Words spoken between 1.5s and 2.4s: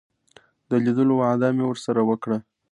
مې ورسره وکړه.